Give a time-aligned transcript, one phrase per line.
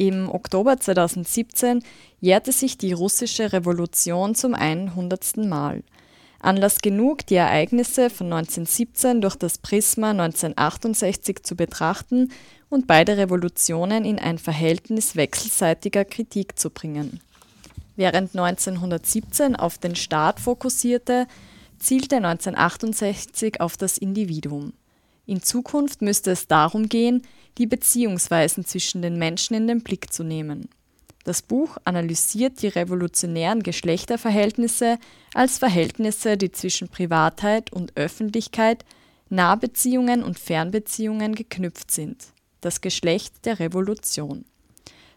[0.00, 1.82] Im Oktober 2017
[2.22, 5.36] jährte sich die russische Revolution zum 100.
[5.36, 5.82] Mal.
[6.38, 12.32] Anlass genug, die Ereignisse von 1917 durch das Prisma 1968 zu betrachten
[12.70, 17.20] und beide Revolutionen in ein Verhältnis wechselseitiger Kritik zu bringen.
[17.94, 21.26] Während 1917 auf den Staat fokussierte,
[21.78, 24.72] zielte 1968 auf das Individuum.
[25.30, 27.22] In Zukunft müsste es darum gehen,
[27.56, 30.68] die Beziehungsweisen zwischen den Menschen in den Blick zu nehmen.
[31.22, 34.98] Das Buch analysiert die revolutionären Geschlechterverhältnisse
[35.32, 38.84] als Verhältnisse, die zwischen Privatheit und Öffentlichkeit,
[39.28, 42.32] Nahbeziehungen und Fernbeziehungen geknüpft sind.
[42.60, 44.44] Das Geschlecht der Revolution.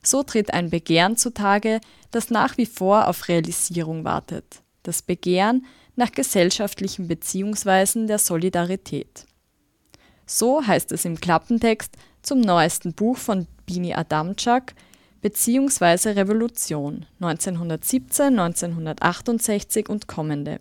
[0.03, 4.61] So tritt ein Begehren zutage, das nach wie vor auf Realisierung wartet.
[4.83, 9.25] Das Begehren nach gesellschaftlichen Beziehungsweisen der Solidarität.
[10.25, 14.73] So heißt es im Klappentext zum neuesten Buch von Bini Adamczak
[15.21, 20.59] beziehungsweise Revolution 1917, 1968 und kommende,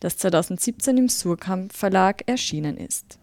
[0.00, 3.18] das 2017 im Surkamp Verlag erschienen ist.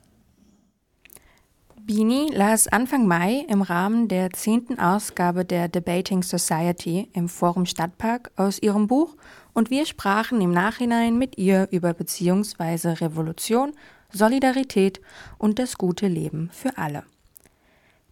[1.89, 8.31] Bini las Anfang Mai im Rahmen der zehnten Ausgabe der Debating Society im Forum Stadtpark
[8.35, 9.16] aus ihrem Buch
[9.53, 13.73] und wir sprachen im Nachhinein mit ihr über beziehungsweise Revolution,
[14.11, 15.02] Solidarität
[15.38, 17.03] und das gute Leben für alle.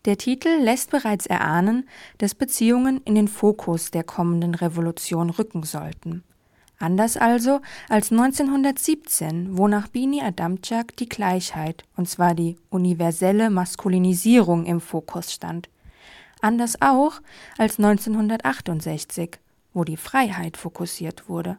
[0.06, 1.88] Der Titel lässt bereits erahnen,
[2.20, 6.24] dass Beziehungen in den Fokus der kommenden Revolution rücken sollten.
[6.80, 14.66] Anders also als 1917, wo nach Bini Adamczak die Gleichheit, und zwar die universelle Maskulinisierung
[14.66, 15.70] im Fokus stand.
[16.40, 17.20] Anders auch
[17.58, 19.40] als 1968,
[19.74, 21.58] wo die Freiheit fokussiert wurde.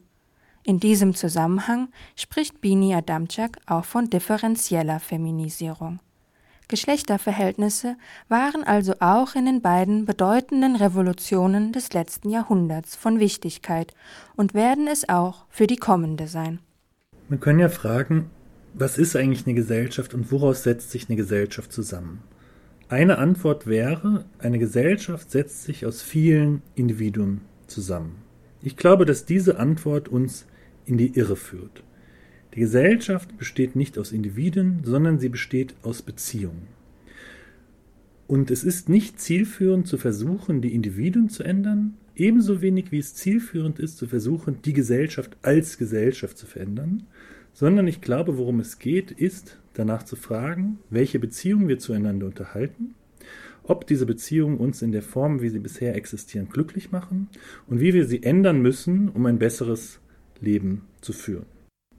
[0.65, 6.01] In diesem Zusammenhang spricht Bini Adamczak auch von differenzieller Feminisierung.
[6.69, 7.97] Geschlechterverhältnisse
[8.29, 13.95] waren also auch in den beiden bedeutenden Revolutionen des letzten Jahrhunderts von Wichtigkeit
[14.37, 16.59] und werden es auch für die kommende sein.
[17.31, 18.31] Man kann ja fragen,
[18.75, 22.23] was ist eigentlich eine Gesellschaft und woraus setzt sich eine Gesellschaft zusammen?
[22.91, 28.28] Eine Antwort wäre, eine Gesellschaft setzt sich aus vielen Individuen zusammen.
[28.63, 30.47] Ich glaube, dass diese Antwort uns
[30.87, 31.85] in die Irre führt.
[32.55, 36.67] Die Gesellschaft besteht nicht aus Individuen, sondern sie besteht aus Beziehungen.
[38.27, 43.15] Und es ist nicht zielführend zu versuchen, die Individuen zu ändern, ebenso wenig wie es
[43.15, 47.05] zielführend ist zu versuchen, die Gesellschaft als Gesellschaft zu verändern,
[47.53, 52.95] sondern ich glaube, worum es geht, ist danach zu fragen, welche Beziehungen wir zueinander unterhalten,
[53.69, 57.29] ob diese Beziehungen uns in der Form, wie sie bisher existieren, glücklich machen
[57.67, 60.01] und wie wir sie ändern müssen, um ein besseres
[60.41, 61.47] Leben zu führen.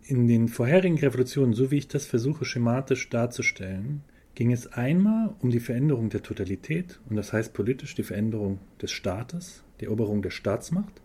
[0.04, 4.02] In den vorherigen Revolutionen, so wie ich das versuche schematisch darzustellen,
[4.34, 8.92] ging es einmal um die Veränderung der Totalität, und das heißt politisch die Veränderung des
[8.92, 11.02] Staates, die Eroberung der Staatsmacht,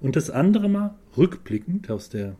[0.00, 2.36] und das andere Mal rückblickend aus der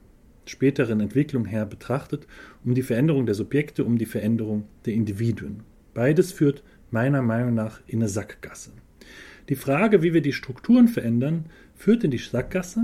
[0.47, 2.27] späteren Entwicklung her betrachtet,
[2.65, 5.63] um die Veränderung der Subjekte, um die Veränderung der Individuen.
[5.95, 8.73] Beides führt meiner Meinung nach in eine Sackgasse.
[9.49, 12.81] Die Frage, wie wir die Strukturen verändern, führt in die Sackgasse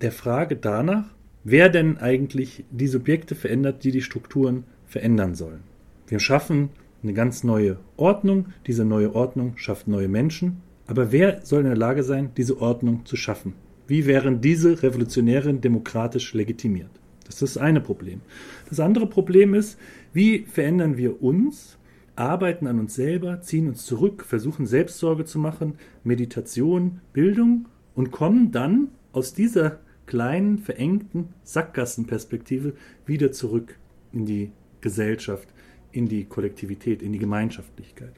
[0.00, 5.62] der Frage danach, wer denn eigentlich die Subjekte verändert, die die Strukturen verändern sollen.
[6.06, 6.70] Wir schaffen
[7.02, 11.76] eine ganz neue Ordnung, diese neue Ordnung schafft neue Menschen, aber wer soll in der
[11.76, 13.54] Lage sein, diese Ordnung zu schaffen?
[13.86, 16.90] Wie wären diese Revolutionäre demokratisch legitimiert?
[17.24, 18.20] Das ist das eine Problem.
[18.68, 19.78] Das andere Problem ist,
[20.12, 21.77] wie verändern wir uns,
[22.18, 25.74] arbeiten an uns selber, ziehen uns zurück, versuchen Selbstsorge zu machen,
[26.04, 32.74] Meditation, Bildung und kommen dann aus dieser kleinen, verengten Sackgassenperspektive
[33.06, 33.78] wieder zurück
[34.12, 35.48] in die Gesellschaft,
[35.92, 38.12] in die Kollektivität, in die Gemeinschaftlichkeit.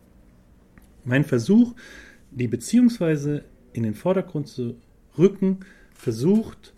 [1.04, 1.74] Mein Versuch,
[2.30, 4.76] die beziehungsweise in den Vordergrund zu
[5.18, 5.60] rücken,
[5.92, 6.74] versucht,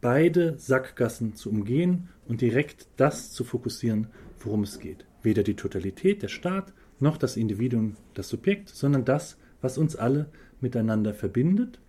[0.00, 4.08] beide Sackgassen zu umgehen und direkt das zu fokussieren,
[4.40, 5.06] worum es geht.
[5.22, 10.26] Weder die Totalität, der Staat, noch das Individuum, das Subjekt, sondern das, was uns alle
[10.60, 11.80] miteinander verbindet,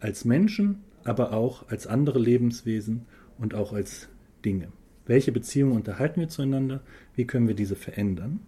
[0.00, 3.06] als Menschen, aber auch als andere Lebenswesen
[3.38, 4.08] und auch als
[4.44, 4.68] Dinge.
[5.06, 6.82] Welche Beziehungen unterhalten wir zueinander?
[7.14, 8.40] Wie können wir diese verändern?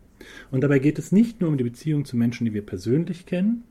[0.51, 3.63] Und dabei geht es nicht nur um die Beziehung zu Menschen, die wir persönlich kennen,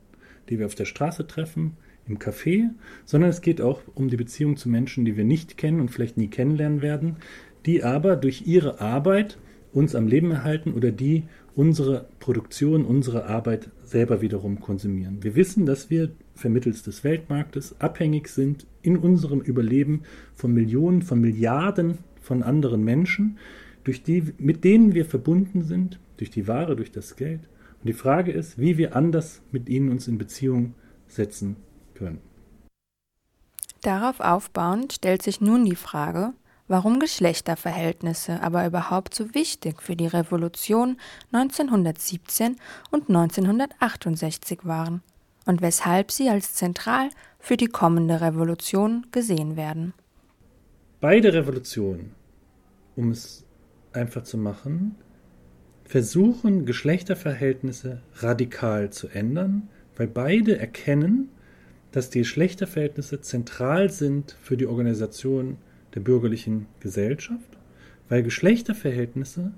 [0.49, 1.75] die wir auf der Straße treffen,
[2.07, 2.69] im Café,
[3.05, 6.15] sondern es geht auch um die Beziehung zu Menschen, die wir nicht kennen und vielleicht
[6.15, 7.17] nie kennenlernen werden,
[7.65, 9.37] die aber durch ihre Arbeit
[9.77, 11.23] uns am Leben erhalten oder die
[11.55, 15.23] unsere Produktion, unsere Arbeit selber wiederum konsumieren.
[15.23, 20.01] Wir wissen, dass wir vermittels des Weltmarktes abhängig sind in unserem Überleben
[20.35, 23.37] von Millionen, von Milliarden von anderen Menschen,
[23.83, 27.41] durch die, mit denen wir verbunden sind, durch die Ware, durch das Geld
[27.81, 30.73] Und die Frage ist, wie wir anders mit ihnen uns in Beziehung
[31.07, 31.55] setzen
[31.93, 32.19] können.
[33.81, 36.33] Darauf aufbauend stellt sich nun die Frage,
[36.67, 40.97] warum Geschlechterverhältnisse aber überhaupt so wichtig für die Revolution
[41.31, 42.57] 1917
[42.91, 45.01] und 1968 waren
[45.45, 47.09] und weshalb sie als zentral
[47.39, 49.93] für die kommende Revolution gesehen werden.
[50.99, 52.11] Beide Revolutionen,
[52.95, 53.45] um es
[53.93, 54.95] einfach zu machen,
[55.85, 61.29] versuchen Geschlechterverhältnisse radikal zu ändern, weil beide erkennen,
[61.91, 65.57] dass die Geschlechterverhältnisse zentral sind für die Organisation
[65.95, 67.57] der bürgerlichen Gesellschaft,
[68.09, 69.53] weil Geschlechterverhältnisse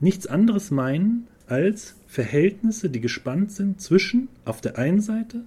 [0.00, 5.44] nichts anderes meinen als Verhältnisse, die gespannt sind zwischen auf der einen Seite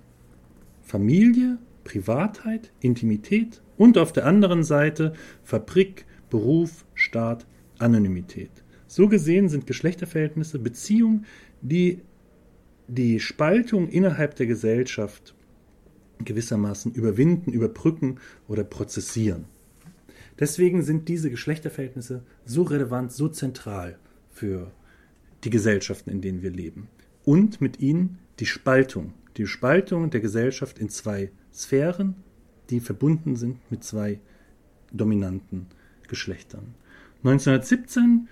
[0.81, 5.13] Familie, Privatheit, Intimität und auf der anderen Seite
[5.43, 7.45] Fabrik, Beruf, Staat,
[7.79, 8.51] Anonymität.
[8.87, 11.25] So gesehen sind Geschlechterverhältnisse Beziehungen,
[11.61, 12.01] die
[12.87, 15.35] die Spaltung innerhalb der Gesellschaft
[16.23, 19.45] gewissermaßen überwinden, überbrücken oder prozessieren.
[20.39, 23.97] Deswegen sind diese Geschlechterverhältnisse so relevant, so zentral
[24.29, 24.71] für
[25.43, 26.89] die Gesellschaften, in denen wir leben.
[27.25, 32.15] Und mit ihnen die Spaltung, die Spaltung der Gesellschaft in zwei Sphären,
[32.69, 34.19] die verbunden sind mit zwei
[34.91, 35.67] dominanten
[36.07, 36.75] Geschlechtern.
[37.23, 38.27] 1917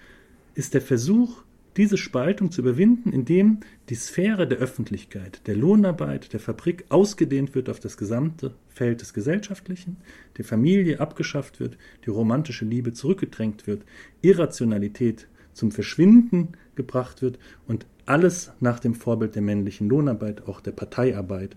[0.53, 1.44] ist der Versuch,
[1.77, 7.69] diese Spaltung zu überwinden, indem die Sphäre der Öffentlichkeit, der Lohnarbeit, der Fabrik ausgedehnt wird
[7.69, 9.97] auf das gesamte Feld des Gesellschaftlichen,
[10.37, 13.83] die Familie abgeschafft wird, die romantische Liebe zurückgedrängt wird,
[14.21, 20.71] Irrationalität zum Verschwinden gebracht wird und alles nach dem Vorbild der männlichen Lohnarbeit, auch der
[20.71, 21.55] Parteiarbeit,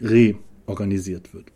[0.00, 1.52] reorganisiert wird.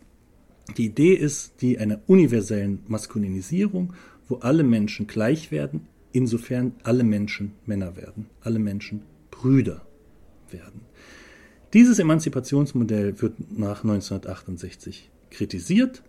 [0.75, 3.93] Die Idee ist die einer universellen Maskulinisierung,
[4.27, 5.87] wo alle Menschen gleich werden,
[6.17, 9.85] insofern alle Menschen Männer werden, alle Menschen Brüder
[10.49, 10.81] werden.
[11.73, 16.01] Dieses Emanzipationsmodell wird nach 1968 kritisiert,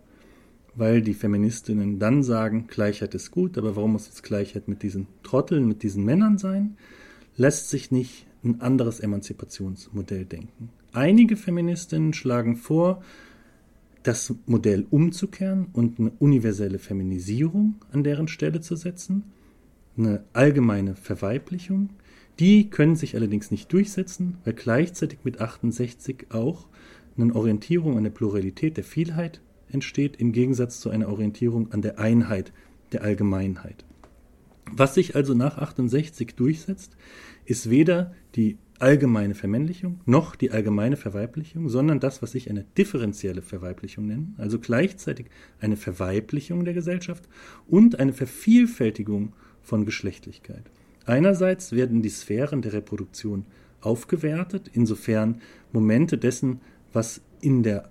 [0.75, 5.09] weil die Feministinnen dann sagen, Gleichheit ist gut, aber warum muss es Gleichheit mit diesen
[5.23, 6.77] Trotteln, mit diesen Männern sein?
[7.37, 10.71] Lässt sich nicht ein anderes Emanzipationsmodell denken.
[10.93, 13.03] Einige Feministinnen schlagen vor,
[14.05, 19.25] das Modell umzukehren und eine universelle Feminisierung an deren Stelle zu setzen
[19.99, 21.91] eine allgemeine Verweiblichung.
[22.39, 26.67] Die können sich allerdings nicht durchsetzen, weil gleichzeitig mit 68 auch
[27.17, 29.41] eine Orientierung an der Pluralität der Vielheit
[29.71, 32.53] entsteht, im Gegensatz zu einer Orientierung an der Einheit
[32.93, 33.85] der Allgemeinheit.
[34.71, 36.97] Was sich also nach 68 durchsetzt,
[37.45, 43.43] ist weder die allgemeine Vermännlichung noch die allgemeine Verweiblichung, sondern das, was ich eine differenzielle
[43.43, 45.27] Verweiblichung nenne, also gleichzeitig
[45.61, 47.29] eine Verweiblichung der Gesellschaft
[47.67, 49.33] und eine Vervielfältigung
[49.69, 50.65] von Geschlechtlichkeit.
[51.05, 53.45] Einerseits werden die Sphären der Reproduktion
[53.81, 55.41] aufgewertet, insofern
[55.73, 56.61] Momente dessen,
[56.93, 57.89] was in der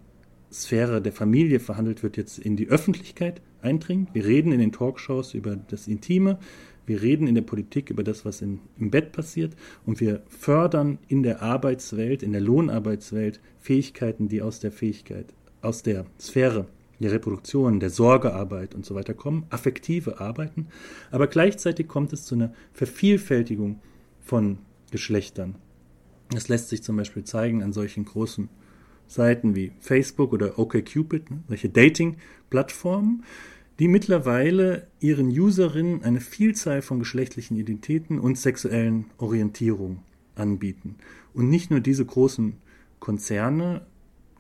[0.51, 4.07] Sphäre der Familie verhandelt wird, jetzt in die Öffentlichkeit eindringen.
[4.13, 6.39] Wir reden in den Talkshows über das Intime,
[6.85, 9.53] wir reden in der Politik über das, was in, im Bett passiert
[9.85, 15.83] und wir fördern in der Arbeitswelt, in der Lohnarbeitswelt Fähigkeiten, die aus der Fähigkeit, aus
[15.83, 16.65] der Sphäre
[16.99, 20.67] der Reproduktion, der Sorgearbeit und so weiter kommen, affektive Arbeiten,
[21.11, 23.79] aber gleichzeitig kommt es zu einer Vervielfältigung
[24.21, 24.59] von
[24.91, 25.55] Geschlechtern.
[26.31, 28.49] Das lässt sich zum Beispiel zeigen an solchen großen
[29.07, 33.23] Seiten wie Facebook oder OkCupid, ne, solche Dating-Plattformen,
[33.80, 39.99] die mittlerweile ihren Userinnen eine Vielzahl von geschlechtlichen Identitäten und sexuellen Orientierungen
[40.35, 40.95] anbieten.
[41.33, 42.57] Und nicht nur diese großen
[42.99, 43.85] Konzerne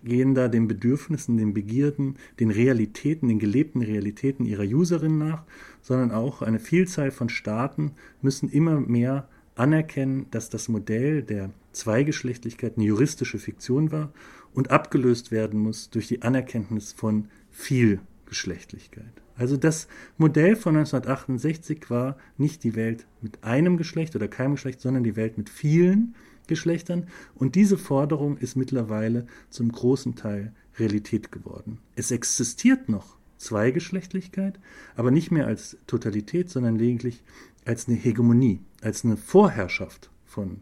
[0.07, 5.43] gehen da den Bedürfnissen, den Begierden, den Realitäten, den gelebten Realitäten ihrer Userinnen nach,
[5.81, 12.73] sondern auch eine Vielzahl von Staaten müssen immer mehr anerkennen, dass das Modell der Zweigeschlechtlichkeit
[12.77, 14.11] eine juristische Fiktion war
[14.53, 19.05] und abgelöst werden muss durch die Anerkenntnis von Vielgeschlechtlichkeit.
[19.35, 19.87] Also das
[20.17, 25.15] Modell von 1968 war nicht die Welt mit einem Geschlecht oder keinem Geschlecht, sondern die
[25.15, 26.15] Welt mit vielen
[26.47, 27.07] Geschlechtern.
[27.35, 31.79] Und diese Forderung ist mittlerweile zum großen Teil Realität geworden.
[31.95, 34.59] Es existiert noch Zweigeschlechtlichkeit,
[34.95, 37.23] aber nicht mehr als Totalität, sondern lediglich
[37.65, 40.61] als eine Hegemonie, als eine Vorherrschaft von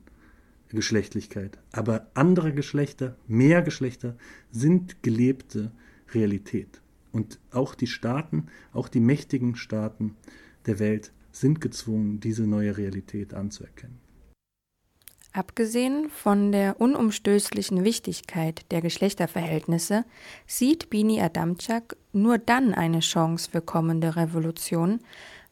[0.70, 1.58] Geschlechtlichkeit.
[1.72, 4.18] Aber andere Geschlechter, mehr Geschlechter
[4.52, 5.72] sind gelebte
[6.14, 6.82] Realität.
[7.12, 10.16] Und auch die Staaten, auch die mächtigen Staaten
[10.66, 14.05] der Welt sind gezwungen, diese neue Realität anzuerkennen.
[15.36, 20.06] Abgesehen von der unumstößlichen Wichtigkeit der Geschlechterverhältnisse
[20.48, 25.02] sieht Bini Adamczak nur dann eine Chance für kommende Revolution,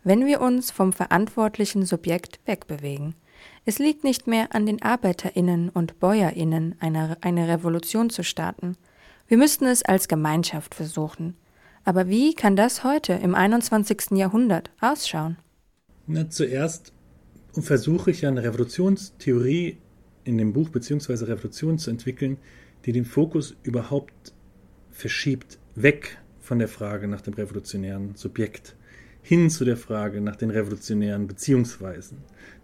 [0.06, 3.16] wenn wir uns vom verantwortlichen Subjekt wegbewegen.
[3.66, 8.78] Es liegt nicht mehr an den Arbeiterinnen und Bäuerinnen, eine, eine Revolution zu starten.
[9.28, 11.36] Wir müssten es als Gemeinschaft versuchen.
[11.84, 14.12] Aber wie kann das heute im 21.
[14.12, 15.36] Jahrhundert ausschauen?
[16.08, 16.94] Na, zuerst
[17.62, 19.78] versuche ich eine Revolutionstheorie
[20.24, 22.38] in dem Buch beziehungsweise Revolution zu entwickeln,
[22.86, 24.34] die den Fokus überhaupt
[24.92, 28.76] verschiebt, weg von der Frage nach dem revolutionären Subjekt
[29.22, 32.18] hin zu der Frage nach den revolutionären Beziehungsweisen,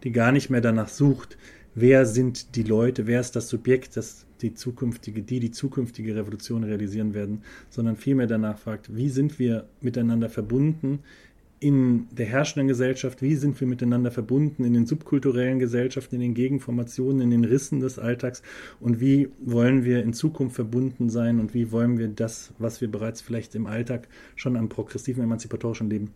[0.03, 1.38] die gar nicht mehr danach sucht,
[1.74, 6.63] wer sind die Leute, wer ist das Subjekt, das die zukünftige, die die zukünftige Revolution
[6.63, 11.00] realisieren werden, sondern vielmehr danach fragt, wie sind wir miteinander verbunden
[11.60, 16.34] in der herrschenden Gesellschaft, wie sind wir miteinander verbunden in den subkulturellen Gesellschaften, in den
[16.34, 18.42] Gegenformationen, in den Rissen des Alltags
[18.80, 22.89] und wie wollen wir in Zukunft verbunden sein und wie wollen wir das, was wir
[22.89, 26.12] bereits vielleicht im Alltag schon am progressiven, emanzipatorischen Leben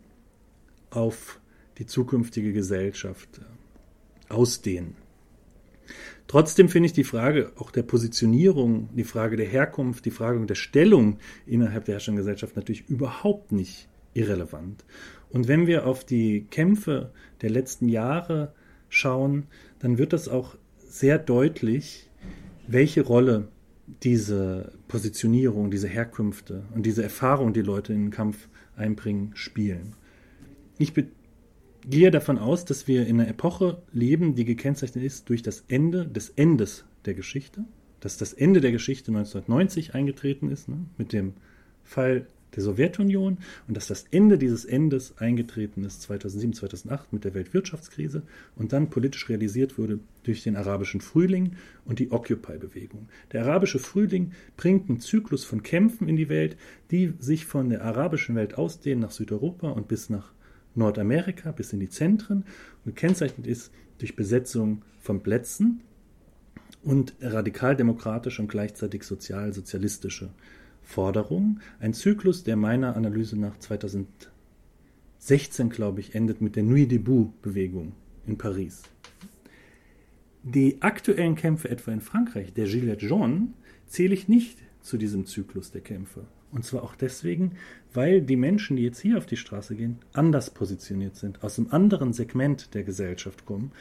[0.90, 1.40] auf
[1.78, 4.96] die zukünftige Gesellschaft äh, ausdehnen.
[6.26, 10.54] Trotzdem finde ich die Frage auch der Positionierung, die Frage der Herkunft, die Frage der
[10.54, 14.84] Stellung innerhalb der herrschenden Gesellschaft natürlich überhaupt nicht irrelevant.
[15.30, 17.10] Und wenn wir auf die Kämpfe
[17.42, 18.52] der letzten Jahre
[18.88, 19.44] schauen,
[19.80, 22.08] dann wird das auch sehr deutlich,
[22.66, 23.48] welche Rolle
[24.02, 29.94] diese Positionierung, diese Herkünfte und diese Erfahrung, die Leute in den Kampf einbringen, spielen.
[30.78, 30.92] Ich
[31.88, 36.06] gehe davon aus, dass wir in einer Epoche leben, die gekennzeichnet ist durch das Ende
[36.06, 37.64] des Endes der Geschichte,
[38.00, 41.34] dass das Ende der Geschichte 1990 eingetreten ist, ne, mit dem
[41.82, 47.34] Fall der Sowjetunion und dass das Ende dieses Endes eingetreten ist 2007, 2008 mit der
[47.34, 48.22] Weltwirtschaftskrise
[48.56, 53.08] und dann politisch realisiert wurde durch den arabischen Frühling und die Occupy-Bewegung.
[53.32, 56.56] Der arabische Frühling bringt einen Zyklus von Kämpfen in die Welt,
[56.90, 60.32] die sich von der arabischen Welt ausdehnen nach Südeuropa und bis nach
[60.74, 62.44] Nordamerika bis in die Zentren
[62.84, 65.82] und gekennzeichnet ist durch Besetzung von Plätzen
[66.82, 70.30] und radikaldemokratische und gleichzeitig sozial-sozialistische
[70.84, 71.60] Forderungen.
[71.80, 77.92] Ein Zyklus, der meiner Analyse nach 2016, glaube ich, endet mit der Nuit Debout-Bewegung
[78.26, 78.82] in Paris.
[80.42, 83.48] Die aktuellen Kämpfe etwa in Frankreich, der Gilets jaunes,
[83.86, 86.26] zähle ich nicht zu diesem Zyklus der Kämpfe.
[86.52, 87.52] Und zwar auch deswegen,
[87.92, 91.70] weil die Menschen, die jetzt hier auf die Straße gehen, anders positioniert sind, aus einem
[91.70, 93.72] anderen Segment der Gesellschaft kommen,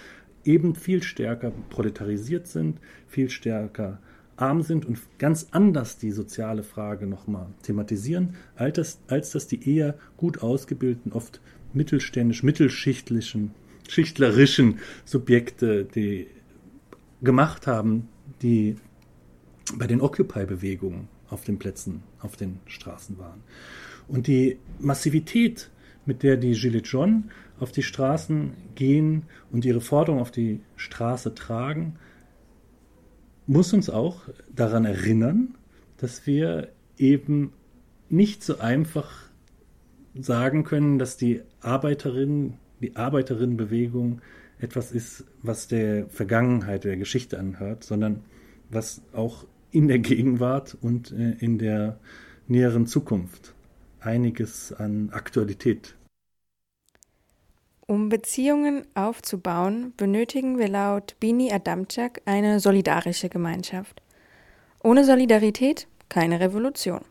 [0.45, 3.99] eben viel stärker proletarisiert sind, viel stärker
[4.35, 9.75] arm sind und ganz anders die soziale Frage nochmal thematisieren, als das, als das die
[9.75, 11.41] eher gut ausgebildeten, oft
[11.73, 13.51] mittelständisch, mittelschichtlichen,
[13.87, 16.27] schichtlerischen Subjekte, die
[17.21, 18.09] gemacht haben,
[18.41, 18.75] die
[19.75, 23.41] bei den Occupy-Bewegungen auf den Plätzen, auf den Straßen waren.
[24.07, 25.69] Und die Massivität,
[26.05, 27.23] mit der die Gilets jaunes
[27.59, 31.95] auf die Straßen gehen und ihre Forderungen auf die Straße tragen,
[33.47, 34.21] muss uns auch
[34.53, 35.55] daran erinnern,
[35.97, 37.53] dass wir eben
[38.09, 39.11] nicht so einfach
[40.15, 44.21] sagen können, dass die Arbeiterinnen, die Arbeiterinnenbewegung
[44.59, 48.23] etwas ist, was der Vergangenheit, der Geschichte anhört, sondern
[48.69, 51.99] was auch in der Gegenwart und äh, in der
[52.47, 53.53] näheren Zukunft
[53.99, 55.95] einiges an Aktualität.
[57.85, 64.01] Um Beziehungen aufzubauen, benötigen wir laut Bini Adamczak eine solidarische Gemeinschaft.
[64.81, 67.01] Ohne Solidarität keine Revolution.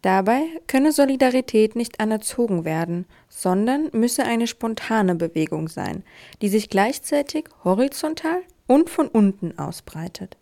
[0.00, 6.02] Dabei könne Solidarität nicht anerzogen werden, sondern müsse eine spontane Bewegung sein,
[6.40, 10.38] die sich gleichzeitig horizontal und von unten ausbreitet.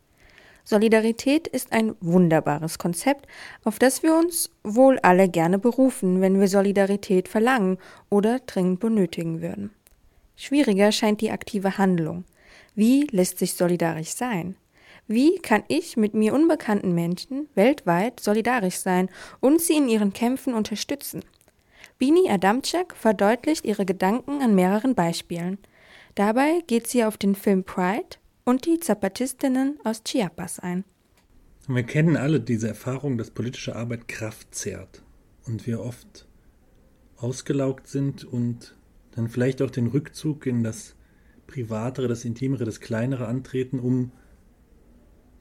[0.68, 3.26] Solidarität ist ein wunderbares Konzept,
[3.64, 7.78] auf das wir uns wohl alle gerne berufen, wenn wir Solidarität verlangen
[8.10, 9.70] oder dringend benötigen würden.
[10.36, 12.24] Schwieriger scheint die aktive Handlung.
[12.74, 14.56] Wie lässt sich solidarisch sein?
[15.06, 19.08] Wie kann ich mit mir unbekannten Menschen weltweit solidarisch sein
[19.40, 21.24] und sie in ihren Kämpfen unterstützen?
[21.96, 25.56] Bini Adamczak verdeutlicht ihre Gedanken an mehreren Beispielen.
[26.14, 30.84] Dabei geht sie auf den Film Pride und die Zapatistinnen aus Chiapas ein.
[31.66, 35.02] Wir kennen alle diese Erfahrung, dass politische Arbeit Kraft zehrt
[35.44, 36.26] und wir oft
[37.18, 38.74] ausgelaugt sind und
[39.10, 40.96] dann vielleicht auch den Rückzug in das
[41.46, 44.12] Privatere, das Intimere, das Kleinere antreten, um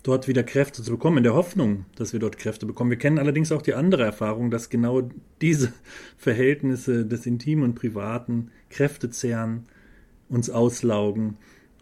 [0.03, 2.89] dort wieder Kräfte zu bekommen, in der Hoffnung, dass wir dort Kräfte bekommen.
[2.89, 5.09] Wir kennen allerdings auch die andere Erfahrung, dass genau
[5.39, 5.71] diese
[6.17, 9.63] Verhältnisse des Intimen und Privaten Kräfte zehren,
[10.27, 11.37] uns auslaugen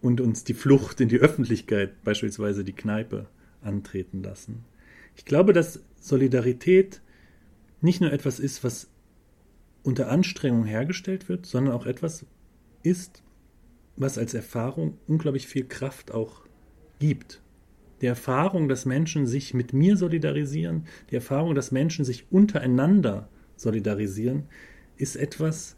[0.05, 3.25] und uns die Flucht in die Öffentlichkeit, beispielsweise die Kneipe,
[3.61, 4.63] antreten lassen.
[5.15, 7.01] Ich glaube, dass Solidarität
[7.81, 8.87] nicht nur etwas ist, was
[9.81, 12.23] unter Anstrengung hergestellt wird, sondern auch etwas
[12.83, 13.23] ist,
[13.95, 16.45] was als Erfahrung unglaublich viel Kraft auch
[16.99, 17.41] gibt.
[18.01, 24.43] Die Erfahrung, dass Menschen sich mit mir solidarisieren, die Erfahrung, dass Menschen sich untereinander solidarisieren,
[24.97, 25.77] ist etwas,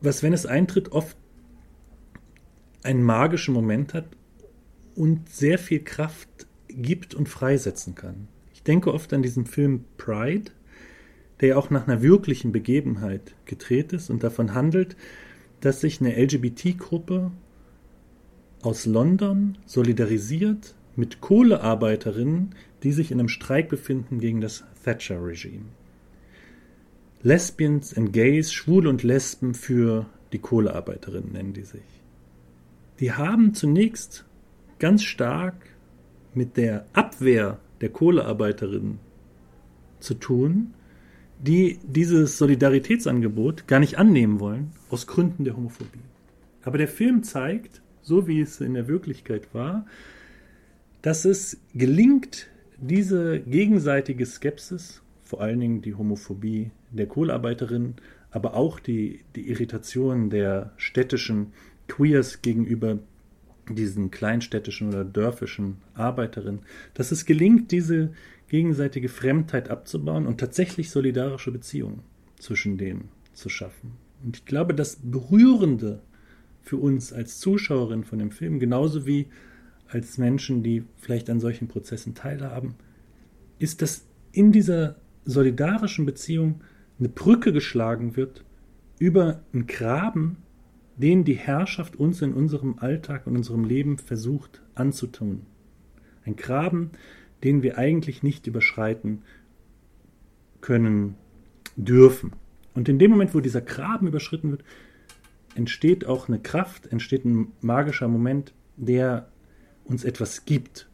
[0.00, 1.16] was, wenn es eintritt, oft
[2.82, 4.06] einen magischen Moment hat
[4.94, 8.28] und sehr viel Kraft gibt und freisetzen kann.
[8.54, 10.50] Ich denke oft an diesen Film Pride,
[11.40, 14.96] der ja auch nach einer wirklichen Begebenheit gedreht ist und davon handelt,
[15.60, 17.32] dass sich eine LGBT-Gruppe
[18.62, 25.64] aus London solidarisiert mit Kohlearbeiterinnen, die sich in einem Streik befinden gegen das Thatcher-Regime.
[27.22, 32.01] Lesbians and Gays, Schwule und Lesben für die Kohlearbeiterinnen nennen die sich.
[33.02, 34.24] Die haben zunächst
[34.78, 35.56] ganz stark
[36.34, 39.00] mit der Abwehr der Kohlearbeiterinnen
[39.98, 40.74] zu tun,
[41.40, 45.98] die dieses Solidaritätsangebot gar nicht annehmen wollen, aus Gründen der Homophobie.
[46.62, 49.84] Aber der Film zeigt, so wie es in der Wirklichkeit war,
[51.02, 57.96] dass es gelingt, diese gegenseitige Skepsis, vor allen Dingen die Homophobie der Kohlearbeiterinnen,
[58.30, 61.52] aber auch die, die Irritation der städtischen
[61.88, 62.98] Queers gegenüber
[63.68, 66.60] diesen kleinstädtischen oder dörfischen Arbeiterinnen,
[66.94, 68.12] dass es gelingt, diese
[68.48, 72.00] gegenseitige Fremdheit abzubauen und tatsächlich solidarische Beziehungen
[72.38, 73.92] zwischen denen zu schaffen.
[74.24, 76.02] Und ich glaube, das Berührende
[76.62, 79.28] für uns als Zuschauerin von dem Film, genauso wie
[79.88, 82.74] als Menschen, die vielleicht an solchen Prozessen teilhaben,
[83.58, 86.62] ist, dass in dieser solidarischen Beziehung
[86.98, 88.44] eine Brücke geschlagen wird
[88.98, 90.38] über einen Graben,
[90.96, 95.46] den die Herrschaft uns in unserem Alltag und unserem Leben versucht anzutun.
[96.24, 96.90] Ein Graben,
[97.42, 99.22] den wir eigentlich nicht überschreiten
[100.60, 101.16] können
[101.76, 102.32] dürfen.
[102.74, 104.64] Und in dem Moment, wo dieser Graben überschritten wird,
[105.54, 109.28] entsteht auch eine Kraft, entsteht ein magischer Moment, der
[109.84, 110.88] uns etwas gibt,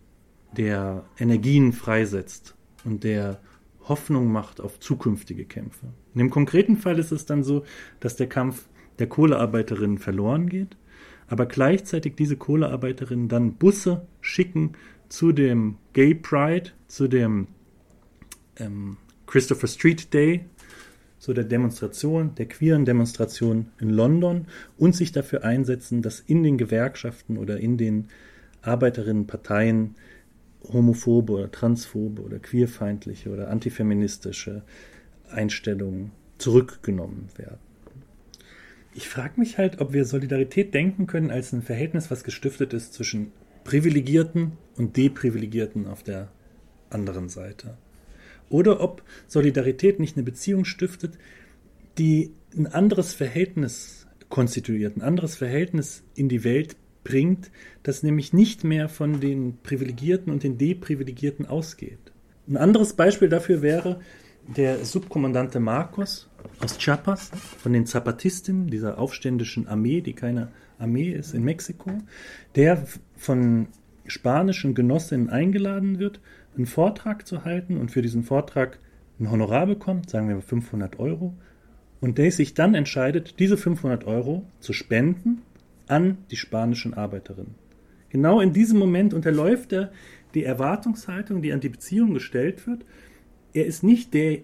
[0.57, 3.40] der Energien freisetzt und der
[3.83, 5.87] Hoffnung macht auf zukünftige Kämpfe.
[6.14, 7.64] In dem konkreten Fall ist es dann so,
[8.01, 8.68] dass der Kampf
[8.99, 10.77] der Kohlearbeiterinnen verloren geht,
[11.29, 14.73] aber gleichzeitig diese Kohlearbeiterinnen dann Busse schicken
[15.09, 17.49] zu dem Gay Pride, zu dem
[18.57, 20.45] ähm, Christopher Street Day,
[21.19, 26.59] zu der Demonstration, der queeren Demonstration in London und sich dafür einsetzen, dass in den
[26.59, 28.09] Gewerkschaften oder in den
[28.63, 29.97] Arbeiterinnenparteien
[30.73, 34.63] homophobe oder transphobe oder queerfeindliche oder antifeministische
[35.31, 37.67] Einstellungen zurückgenommen werden.
[38.94, 42.94] Ich frage mich halt, ob wir Solidarität denken können als ein Verhältnis, was gestiftet ist
[42.94, 43.33] zwischen
[43.64, 46.33] Privilegierten und Deprivilegierten auf der
[46.90, 47.77] anderen Seite.
[48.48, 51.18] Oder ob Solidarität nicht eine Beziehung stiftet,
[51.98, 57.51] die ein anderes Verhältnis konstituiert, ein anderes Verhältnis in die Welt bringt,
[57.83, 61.98] das nämlich nicht mehr von den Privilegierten und den Deprivilegierten ausgeht.
[62.48, 64.01] Ein anderes Beispiel dafür wäre
[64.57, 66.29] der Subkommandante Marcos
[66.61, 71.91] aus Chiapas, von den Zapatistinnen, dieser aufständischen Armee, die keine Armee ist in Mexiko,
[72.55, 73.69] der von
[74.07, 76.21] spanischen Genossinnen eingeladen wird,
[76.57, 78.79] einen Vortrag zu halten und für diesen Vortrag
[79.21, 81.35] ein Honorar bekommt, sagen wir 500 Euro,
[82.01, 85.43] und der sich dann entscheidet, diese 500 Euro zu spenden
[85.89, 87.55] an die spanischen Arbeiterinnen.
[88.11, 89.91] Genau in diesem Moment unterläuft er
[90.35, 92.85] die Erwartungshaltung, die an die Beziehung gestellt wird.
[93.53, 94.41] Er ist nicht der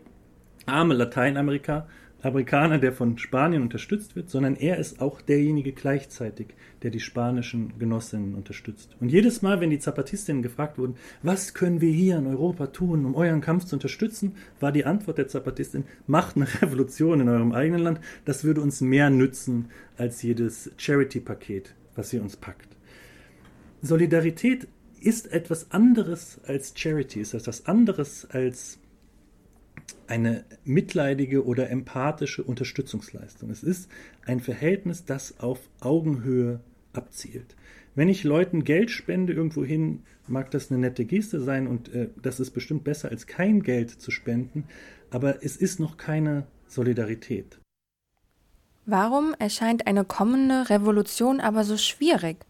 [0.66, 1.86] arme Lateinamerikaner,
[2.24, 6.48] Amerikaner, der von Spanien unterstützt wird, sondern er ist auch derjenige gleichzeitig,
[6.82, 8.96] der die spanischen Genossinnen unterstützt.
[9.00, 13.04] Und jedes Mal, wenn die Zapatistinnen gefragt wurden, was können wir hier in Europa tun,
[13.04, 17.52] um euren Kampf zu unterstützen, war die Antwort der Zapatistin, macht eine Revolution in eurem
[17.52, 19.66] eigenen Land, das würde uns mehr nützen
[19.98, 22.68] als jedes Charity-Paket, was ihr uns packt.
[23.82, 24.66] Solidarität
[24.98, 28.78] ist etwas anderes als Charity, ist etwas anderes als
[30.06, 33.50] eine mitleidige oder empathische Unterstützungsleistung.
[33.50, 33.90] Es ist
[34.26, 36.60] ein Verhältnis, das auf Augenhöhe
[36.92, 37.56] abzielt.
[37.94, 42.40] Wenn ich Leuten Geld spende irgendwohin, mag das eine nette Geste sein und äh, das
[42.40, 44.64] ist bestimmt besser als kein Geld zu spenden,
[45.10, 47.58] aber es ist noch keine Solidarität.
[48.86, 52.44] Warum erscheint eine kommende Revolution aber so schwierig?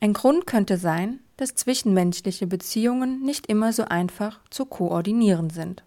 [0.00, 5.84] Ein Grund könnte sein, dass zwischenmenschliche Beziehungen nicht immer so einfach zu koordinieren sind.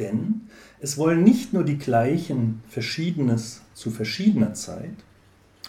[0.00, 0.48] Denn
[0.80, 4.96] es wollen nicht nur die gleichen Verschiedenes zu verschiedener Zeit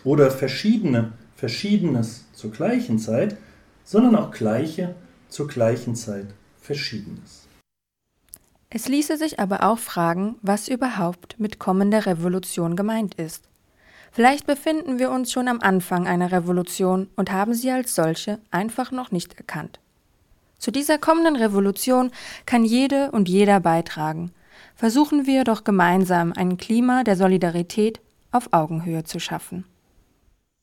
[0.03, 3.35] oder verschiedene Verschiedenes zur gleichen Zeit,
[3.83, 4.95] sondern auch gleiche
[5.27, 6.27] zur gleichen Zeit
[6.61, 7.47] Verschiedenes.
[8.69, 13.49] Es ließe sich aber auch fragen, was überhaupt mit kommender Revolution gemeint ist.
[14.13, 18.91] Vielleicht befinden wir uns schon am Anfang einer Revolution und haben sie als solche einfach
[18.91, 19.81] noch nicht erkannt.
[20.61, 22.11] Zu dieser kommenden Revolution
[22.45, 24.31] kann jede und jeder beitragen.
[24.75, 27.99] Versuchen wir doch gemeinsam ein Klima der Solidarität
[28.31, 29.65] auf Augenhöhe zu schaffen.